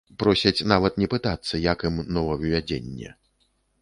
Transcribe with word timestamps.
Просяць 0.21 0.67
нават 0.71 0.95
не 1.01 1.07
пытацца, 1.13 1.61
як 1.71 1.85
ім 1.91 1.99
новаўвядзенне. 2.17 3.09